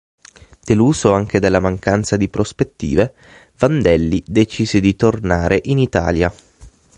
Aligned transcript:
Deluso 0.65 1.13
anche 1.13 1.37
dalla 1.37 1.59
mancanza 1.59 2.17
di 2.17 2.27
prospettive, 2.27 3.13
Vandelli 3.59 4.23
decise 4.25 4.79
di 4.79 4.95
tornare 4.95 5.59
in 5.65 5.77
Italia. 5.77 6.33